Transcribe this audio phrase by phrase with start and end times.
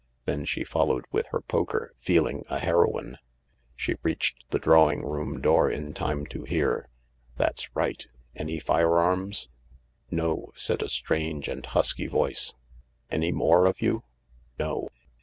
[0.25, 3.19] Then she followed with her poker, feeling a heroine.
[3.75, 6.89] She reached the drawing room door in time to hear:"
[7.37, 8.03] That's right.
[8.35, 9.47] Any firearms?"
[10.09, 12.55] "No," said a strange and husky voice."
[13.11, 14.01] Any more of you?"
[14.57, 14.89] "No."